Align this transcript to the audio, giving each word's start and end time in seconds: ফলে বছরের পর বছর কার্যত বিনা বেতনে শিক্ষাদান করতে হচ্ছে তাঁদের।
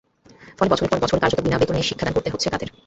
ফলে 0.57 0.71
বছরের 0.71 0.91
পর 0.91 1.01
বছর 1.03 1.21
কার্যত 1.21 1.39
বিনা 1.41 1.57
বেতনে 1.59 1.87
শিক্ষাদান 1.89 2.13
করতে 2.15 2.31
হচ্ছে 2.31 2.47
তাঁদের। 2.49 2.69